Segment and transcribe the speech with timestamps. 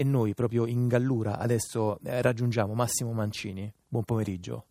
[0.00, 3.70] e noi proprio in Gallura adesso eh, raggiungiamo Massimo Mancini.
[3.86, 4.64] Buon pomeriggio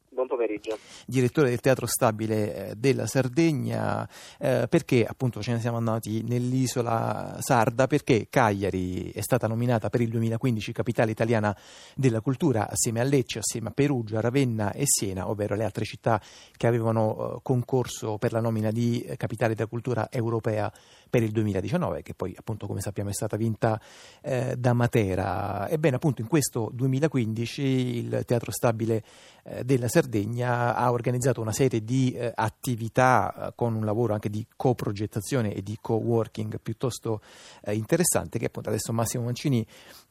[0.50, 0.78] pomeriggio.
[1.06, 4.08] Direttore del Teatro Stabile eh, della Sardegna,
[4.40, 7.88] eh, perché appunto ce ne siamo andati nell'isola sarda?
[7.88, 11.56] Perché Cagliari è stata nominata per il 2015 capitale italiana
[11.96, 16.22] della cultura assieme a Lecce, assieme a Perugia, Ravenna e Siena, ovvero le altre città
[16.56, 20.72] che avevano eh, concorso per la nomina di eh, capitale della cultura europea
[21.10, 23.80] per il 2019, che poi appunto come sappiamo è stata vinta
[24.22, 25.68] eh, da Matera.
[25.68, 29.04] Ebbene appunto in questo 2015 il Teatro Stabile
[29.44, 34.30] eh, della Sardegna ha organizzato una serie di eh, attività eh, con un lavoro anche
[34.30, 37.22] di coprogettazione e di co-working piuttosto
[37.64, 39.66] eh, interessante che appunto adesso Massimo Mancini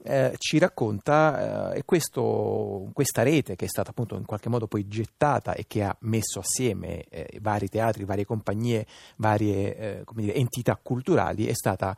[0.04, 4.86] eh, ci racconta e questo, questa rete che è stata appunto in qualche modo poi
[4.86, 7.06] gettata e che ha messo assieme
[7.40, 8.86] vari teatri, varie compagnie,
[9.16, 11.96] varie dire, entità culturali è stata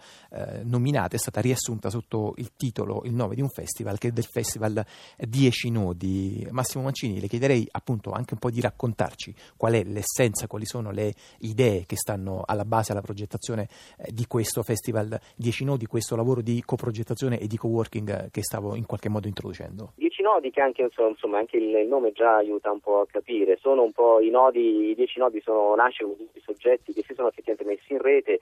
[0.62, 4.24] nominata, è stata riassunta sotto il titolo, il nome di un festival che è del
[4.24, 4.84] festival
[5.18, 6.46] Dieci Nodi.
[6.50, 10.90] Massimo Mancini le chiederei appunto anche un po' di raccontarci qual è l'essenza, quali sono
[10.90, 13.68] le idee che stanno alla base alla progettazione
[13.98, 18.76] eh, di questo festival 10 nodi, questo lavoro di coprogettazione e di co-working che stavo
[18.76, 19.92] in qualche modo introducendo.
[19.96, 23.82] 10 nodi che anche, insomma, anche il nome già aiuta un po' a capire, sono
[23.82, 27.28] un po' i nodi, i 10 nodi sono, nascono tutti i soggetti che si sono
[27.28, 28.38] effettivamente messi in rete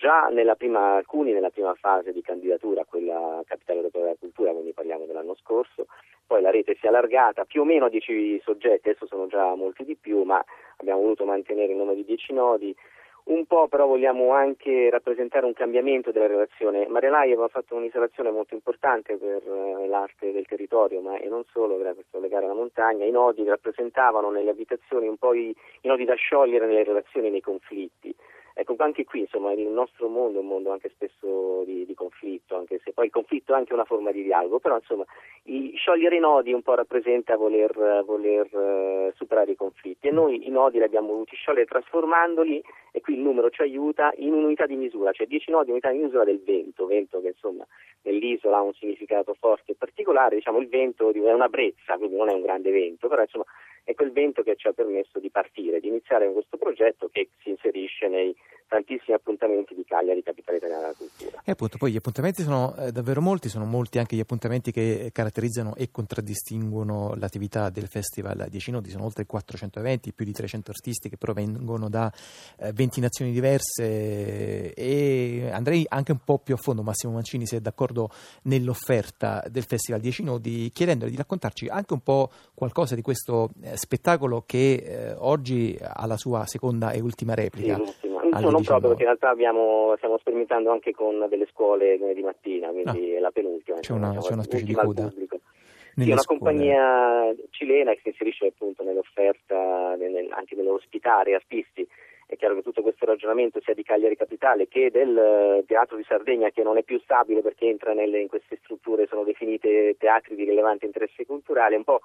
[0.00, 4.50] già nella prima, alcuni nella prima fase di candidatura a quella capitale europea della cultura,
[4.52, 5.86] quindi parliamo dell'anno scorso,
[6.26, 9.54] poi la rete si è allargata più o meno a 10 soggetti, adesso sono già
[9.54, 10.42] molti di più, ma
[10.78, 12.74] abbiamo voluto mantenere il nome di 10 nodi.
[13.22, 16.88] Un po' però vogliamo anche rappresentare un cambiamento della relazione.
[16.88, 21.78] Marialai aveva fatto un'installazione molto importante per eh, l'arte del territorio, ma e non solo,
[21.78, 23.04] era questo legare alla montagna.
[23.04, 27.42] I nodi rappresentavano nelle abitazioni un po' i, i nodi da sciogliere nelle relazioni nei
[27.42, 28.14] conflitti.
[28.54, 32.56] Ecco, anche qui insomma, il nostro mondo è un mondo anche spesso di, di, conflitto,
[32.56, 35.04] anche se poi il conflitto è anche una forma di dialogo, però insomma,
[35.44, 40.08] i, sciogliere i nodi un po' rappresenta voler, voler uh, superare i conflitti.
[40.08, 44.12] E noi i nodi li abbiamo voluti sciogliere trasformandoli e qui il numero ci aiuta
[44.16, 47.64] in un'unità di misura, cioè 10 nodi unità di misura del vento, vento che insomma
[48.02, 52.28] nell'isola ha un significato forte e particolare, diciamo il vento è una brezza, quindi non
[52.28, 53.44] è un grande vento, però insomma
[53.90, 57.28] è quel vento che ci ha permesso di partire, di iniziare con questo progetto che
[57.42, 58.34] si inserisce nei
[58.70, 61.42] tantissimi appuntamenti di Cagliari, capitale italiana della cultura.
[61.44, 65.10] E appunto poi gli appuntamenti sono eh, davvero molti, sono molti anche gli appuntamenti che
[65.12, 70.70] caratterizzano e contraddistinguono l'attività del Festival 10 Nodi, sono oltre 400 eventi, più di 300
[70.70, 72.12] artisti che provengono da
[72.60, 77.56] eh, 20 nazioni diverse e andrei anche un po' più a fondo, Massimo Mancini se
[77.56, 78.08] è d'accordo
[78.42, 83.76] nell'offerta del Festival 10 Nodi, chiedendole di raccontarci anche un po' qualcosa di questo eh,
[83.80, 87.76] spettacolo che eh, oggi ha la sua seconda e ultima replica.
[87.84, 92.22] Sì, No, non proprio, perché in realtà abbiamo, stiamo sperimentando anche con delle scuole lunedì
[92.22, 93.80] mattina, quindi ah, è la penultima.
[93.80, 95.10] C'è una, c'è una specie di coda.
[95.10, 101.86] Sì, una compagnia cilena che si inserisce appunto nell'offerta, nel, anche nell'ospitare artisti.
[102.26, 106.04] È chiaro che tutto questo ragionamento sia di Cagliari Capitale che del uh, Teatro di
[106.06, 110.36] Sardegna che non è più stabile perché entra nelle, in queste strutture, sono definite teatri
[110.36, 112.02] di rilevante interesse culturale, un po'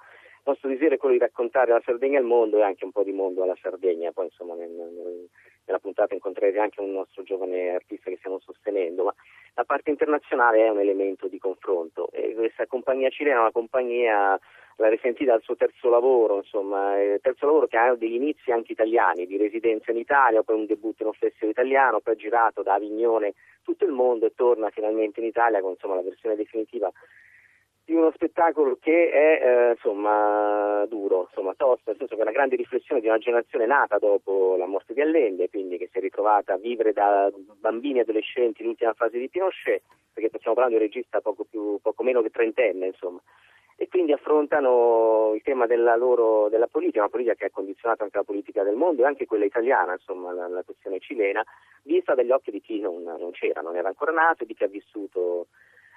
[0.61, 3.43] desiderio è quello di raccontare la Sardegna al mondo e anche un po' di mondo
[3.43, 5.27] alla Sardegna, poi insomma nel, nel,
[5.65, 9.15] nella puntata incontrerete anche un nostro giovane artista che stiamo sostenendo, ma
[9.55, 12.09] la parte internazionale è un elemento di confronto.
[12.11, 14.39] E questa compagnia cilena è una compagnia
[14.77, 18.73] la risentita al suo terzo lavoro, insomma, il terzo lavoro che ha degli inizi anche
[18.73, 22.61] italiani, di residenza in Italia, poi un debutto in un festival italiano, poi ha girato
[22.61, 26.91] da Avignone tutto il mondo e torna finalmente in Italia con insomma, la versione definitiva
[27.85, 32.33] di uno spettacolo che è eh, insomma duro, insomma tosto, nel senso che è una
[32.33, 36.01] grande riflessione di una generazione nata dopo la morte di Allende, quindi che si è
[36.01, 40.83] ritrovata a vivere da bambini e adolescenti l'ultima fase di Pinochet, perché stiamo parlando di
[40.83, 43.21] un regista poco, più, poco meno che trentenne, insomma.
[43.77, 48.17] E quindi affrontano il tema della loro della politica, una politica che ha condizionato anche
[48.17, 51.43] la politica del mondo e anche quella italiana, insomma, la, la questione cilena,
[51.83, 54.63] vista dagli occhi di chi non, non c'era, non era ancora nato e di chi
[54.63, 55.47] ha vissuto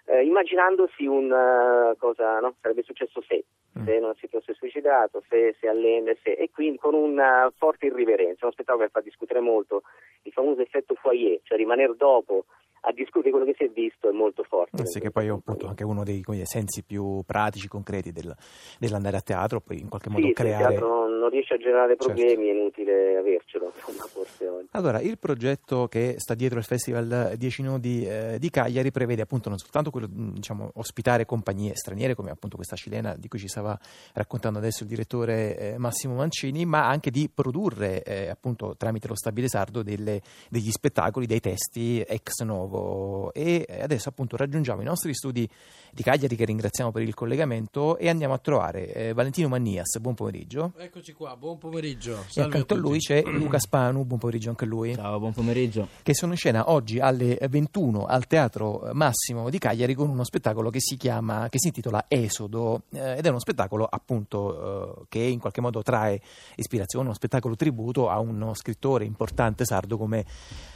[0.09, 2.55] eh, immaginandosi un uh, cosa no?
[2.61, 3.45] sarebbe successo se,
[3.79, 3.85] mm.
[3.85, 8.47] se non si fosse suicidato, se, se allende, se, e quindi con una forte irriverenza,
[8.47, 9.83] uno spettacolo che fa discutere molto
[10.23, 12.47] il famoso effetto foyer, cioè rimanere dopo
[12.83, 14.87] a discutere quello che si è visto è molto forte.
[14.87, 18.35] Sì, che poi è appunto anche uno dei sensi più pratici, concreti del,
[18.79, 20.63] dell'andare a teatro, poi in qualche modo sì, creare...
[20.63, 22.07] il teatro non, non riesce a generare certo.
[22.07, 22.51] problemi, certo.
[22.51, 24.69] è inutile avercelo, insomma, forse oggi.
[24.73, 29.49] Allora, il progetto che sta dietro il Festival 10 Nodi eh, di Cagliari prevede appunto
[29.49, 33.49] non soltanto quello di diciamo, ospitare compagnie straniere, come appunto questa cilena di cui ci
[33.49, 33.79] stava
[34.15, 39.17] raccontando adesso il direttore eh, Massimo Mancini, ma anche di produrre eh, appunto tramite lo
[39.17, 44.85] Stabile Sardo delle, degli spettacoli, dei testi ex novo nuovo e adesso appunto raggiungiamo i
[44.85, 45.49] nostri studi
[45.91, 50.15] di Cagliari che ringraziamo per il collegamento e andiamo a trovare eh, Valentino Mannias, buon
[50.15, 50.73] pomeriggio.
[50.77, 52.25] Eccoci qua, buon pomeriggio.
[52.29, 54.95] Salve e accanto a, a lui c'è Luca Spanu, buon pomeriggio anche a lui.
[54.95, 55.89] Ciao, buon pomeriggio.
[56.03, 60.71] Che sono in scena oggi alle 21 al Teatro Massimo di Cagliari con uno spettacolo
[60.71, 65.21] che si chiama, che si intitola Esodo eh, ed è uno spettacolo appunto eh, che
[65.21, 66.21] in qualche modo trae
[66.57, 70.25] ispirazione, uno spettacolo tributo a uno scrittore importante sardo come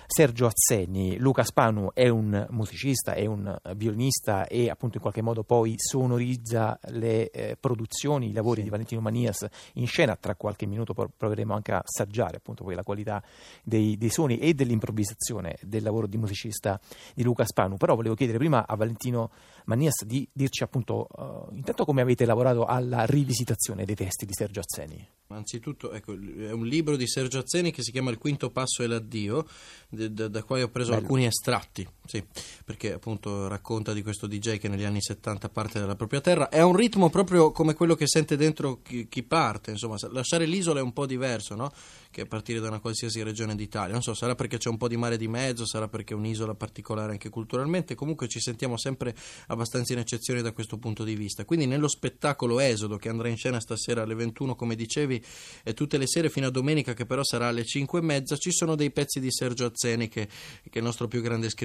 [0.07, 1.17] Sergio Azzeni.
[1.17, 6.79] Luca Spanu è un musicista, è un violinista e appunto in qualche modo poi sonorizza
[6.89, 8.65] le eh, produzioni, i lavori sì.
[8.65, 10.17] di Valentino Manias in scena.
[10.17, 13.23] Tra qualche minuto proveremo anche a assaggiare appunto poi la qualità
[13.63, 16.81] dei, dei suoni e dell'improvvisazione del lavoro di musicista
[17.15, 17.77] di Luca Spanu.
[17.77, 19.31] Però volevo chiedere prima a Valentino
[19.65, 24.61] Manias di dirci appunto uh, intanto come avete lavorato alla rivisitazione dei testi di Sergio
[24.61, 25.09] Azzeni.
[25.29, 28.87] Anzitutto, ecco, è un libro di Sergio Azzeni che si chiama Il quinto passo e
[28.87, 29.47] l'addio,
[29.89, 31.01] da, da cui ho preso Bello.
[31.01, 31.72] alcuni estratti,
[32.05, 32.23] sì,
[32.65, 36.51] perché appunto racconta di questo DJ che negli anni 70 parte dalla propria terra.
[36.51, 40.81] È un ritmo proprio come quello che sente dentro chi, chi parte, insomma, lasciare l'isola
[40.81, 41.73] è un po' diverso, no?
[42.11, 43.95] Che partire da una qualsiasi regione d'Italia.
[43.95, 46.55] Non so, sarà perché c'è un po' di mare di mezzo, sarà perché è un'isola
[46.55, 49.15] particolare anche culturalmente, comunque ci sentiamo sempre
[49.47, 51.47] abbastanza in eccezione da questo punto di vista.
[51.47, 55.25] Quindi nello spettacolo Esodo che andrà in scena stasera alle 21, come dicevi,
[55.65, 58.53] e tutte le sere fino a domenica che però sarà alle 5 e mezza ci
[58.53, 61.62] sono dei pezzi di Sergio Azzeni che, che è il nostro più grande scrittore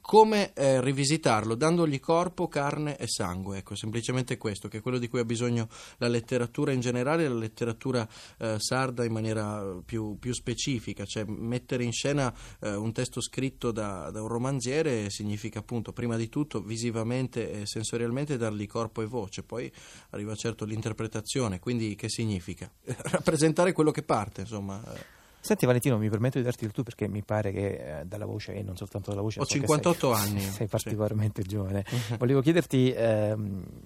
[0.00, 1.54] come eh, rivisitarlo?
[1.54, 3.58] Dandogli corpo, carne e sangue.
[3.58, 7.34] Ecco semplicemente questo che è quello di cui ha bisogno la letteratura in generale la
[7.34, 8.06] letteratura
[8.38, 11.04] eh, sarda in maniera più, più, specifica.
[11.04, 16.16] Cioè mettere in scena eh, un testo scritto da, da un romanziere significa appunto prima
[16.16, 19.44] di tutto visivamente e sensorialmente dargli corpo e voce.
[19.44, 19.70] Poi
[20.10, 21.60] arriva certo l'interpretazione.
[21.60, 22.70] Quindi che significa?
[23.10, 24.82] rappresentare quello che parte, insomma.
[25.46, 28.52] Senti Valentino, mi permetto di darti il tu perché mi pare che eh, dalla voce
[28.52, 29.38] e non soltanto dalla voce...
[29.38, 30.40] Ho 58 sei, anni.
[30.56, 31.48] Sei particolarmente sì.
[31.48, 31.84] giovane.
[32.18, 33.36] Volevo chiederti, eh,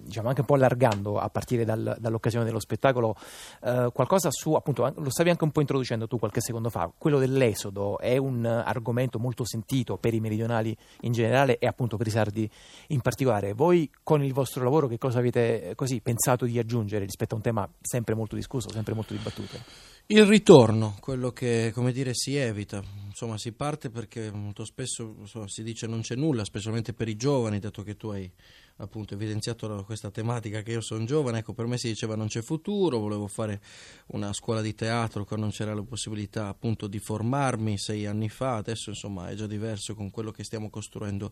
[0.01, 3.15] diciamo anche un po' allargando a partire dal, dall'occasione dello spettacolo,
[3.61, 7.19] eh, qualcosa su, appunto, lo stavi anche un po' introducendo tu qualche secondo fa, quello
[7.19, 12.09] dell'esodo è un argomento molto sentito per i meridionali in generale e appunto per i
[12.09, 12.49] sardi
[12.87, 13.53] in particolare.
[13.53, 17.43] Voi con il vostro lavoro che cosa avete così pensato di aggiungere rispetto a un
[17.43, 19.91] tema sempre molto discusso, sempre molto dibattuto?
[20.07, 25.47] Il ritorno, quello che come dire si evita, insomma si parte perché molto spesso insomma,
[25.47, 28.29] si dice non c'è nulla, specialmente per i giovani, dato che tu hai
[28.77, 32.41] appunto evidenziato questa tematica che io sono giovane, ecco per me si diceva non c'è
[32.41, 33.61] futuro, volevo fare
[34.07, 38.55] una scuola di teatro quando non c'era la possibilità appunto di formarmi sei anni fa,
[38.55, 41.31] adesso insomma è già diverso con quello che stiamo costruendo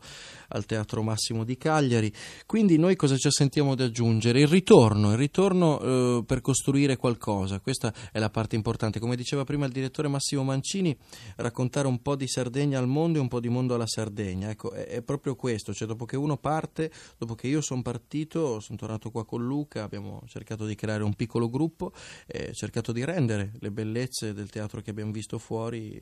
[0.49, 2.13] al Teatro Massimo di Cagliari,
[2.45, 4.41] quindi noi cosa ci sentiamo di aggiungere?
[4.41, 9.43] Il ritorno, il ritorno eh, per costruire qualcosa, questa è la parte importante, come diceva
[9.43, 10.95] prima il direttore Massimo Mancini,
[11.37, 14.71] raccontare un po' di Sardegna al mondo e un po' di mondo alla Sardegna, ecco
[14.71, 19.11] è, è proprio questo, cioè dopo che uno parte, dopo io sono partito, sono tornato
[19.11, 21.91] qua con Luca, abbiamo cercato di creare un piccolo gruppo
[22.25, 25.99] e cercato di rendere le bellezze del teatro che abbiamo visto fuori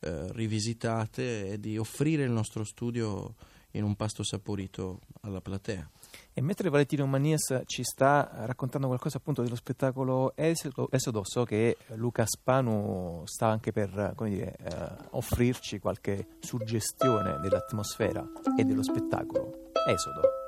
[0.00, 3.34] eh, rivisitate e di offrire il nostro studio
[3.72, 5.88] in un pasto saporito alla platea.
[6.32, 12.24] E mentre Valentino Manias ci sta raccontando qualcosa appunto dello spettacolo Esodo, so che Luca
[12.26, 18.26] Spanu sta anche per dire, eh, offrirci qualche suggestione dell'atmosfera
[18.56, 19.70] e dello spettacolo.
[19.86, 20.39] Esodo.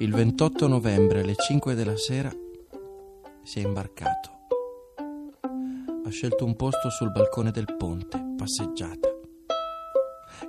[0.00, 2.32] Il 28 novembre alle 5 della sera
[3.42, 4.30] si è imbarcato.
[6.06, 9.10] Ha scelto un posto sul balcone del ponte, passeggiata.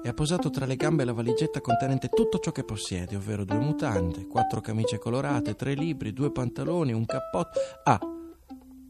[0.01, 3.59] E ha posato tra le gambe la valigetta contenente tutto ciò che possiede, ovvero due
[3.59, 7.59] mutande, quattro camicie colorate, tre libri, due pantaloni, un cappotto.
[7.83, 7.99] Ah,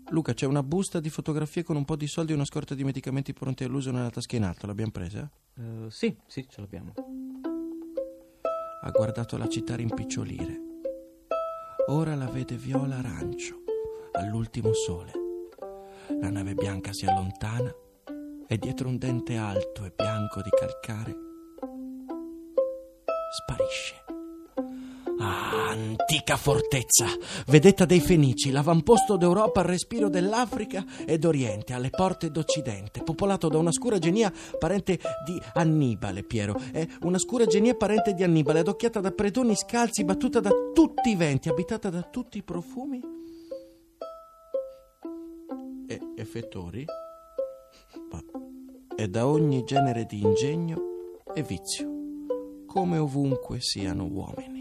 [0.10, 2.84] Luca, c'è una busta di fotografie con un po' di soldi e una scorta di
[2.84, 4.68] medicamenti pronti all'uso nella tasca in alto.
[4.68, 5.28] L'abbiamo presa?
[5.56, 6.94] Uh, sì, sì, ce l'abbiamo
[8.84, 10.60] ha guardato la città rimpicciolire.
[11.88, 13.62] Ora la vede viola arancio,
[14.14, 15.12] all'ultimo sole.
[16.20, 17.74] La nave bianca si allontana
[18.48, 21.30] e dietro un dente alto e bianco di calcare
[23.32, 24.04] sparisce.
[25.20, 27.08] Ah, antica fortezza,
[27.48, 33.58] vedetta dei Fenici, l'avamposto d'Europa al respiro dell'Africa e d'Oriente, alle porte d'Occidente, popolato da
[33.58, 36.60] una scura genia parente di Annibale, Piero.
[36.72, 41.16] È una scura genia parente di Annibale, adocchiata da predoni scalzi, battuta da tutti i
[41.16, 43.02] venti, abitata da tutti i profumi
[45.88, 46.86] e effettori,
[48.96, 50.78] e da ogni genere di ingegno
[51.34, 51.90] e vizio,
[52.68, 54.61] come ovunque siano uomini.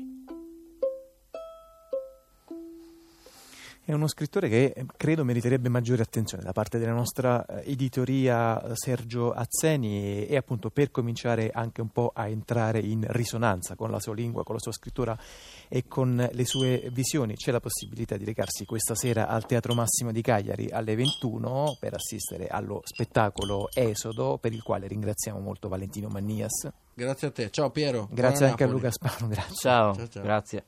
[3.90, 8.62] È uno scrittore che eh, credo meriterebbe maggiore attenzione da parte della nostra eh, editoria
[8.62, 13.90] eh, Sergio Azzeni e appunto per cominciare anche un po' a entrare in risonanza con
[13.90, 15.18] la sua lingua, con la sua scrittura
[15.66, 17.34] e con le sue visioni.
[17.34, 21.94] C'è la possibilità di recarsi questa sera al Teatro Massimo di Cagliari alle 21 per
[21.94, 26.68] assistere allo spettacolo Esodo per il quale ringraziamo molto Valentino Mannias.
[26.94, 28.06] Grazie a te, ciao Piero.
[28.12, 28.70] Grazie Buona anche Napoli.
[28.70, 29.54] a Luca Spano, grazie.
[29.56, 30.22] Ciao, Ciao, ciao.
[30.22, 30.64] grazie.